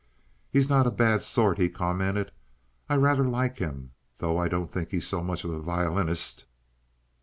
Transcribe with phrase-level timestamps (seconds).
[0.49, 2.31] "He's not a bad sort," he commented.
[2.89, 6.45] "I rather like him, though I don't think he's so much of a violinist."